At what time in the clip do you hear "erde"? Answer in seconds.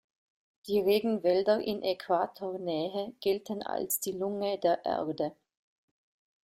4.83-5.35